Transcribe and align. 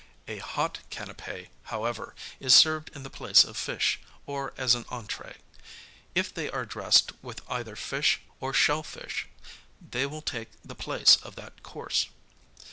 A 0.27 0.39
hot 0.39 0.79
canapķ, 0.89 1.49
however, 1.65 2.15
is 2.39 2.55
served 2.55 2.89
in 2.95 3.03
the 3.03 3.09
place 3.11 3.43
of 3.43 3.55
fish 3.55 3.99
or 4.25 4.51
as 4.57 4.73
an 4.73 4.83
entrķe. 4.85 5.35
If 6.15 6.33
they 6.33 6.49
are 6.49 6.65
dressed 6.65 7.11
with 7.21 7.43
either 7.47 7.75
fish 7.75 8.19
or 8.39 8.51
shell 8.51 8.81
fish 8.81 9.27
they 9.79 10.07
will 10.07 10.23
take 10.23 10.49
the 10.65 10.73
place 10.73 11.17
of 11.17 11.35
that 11.35 11.61
course. 11.61 12.07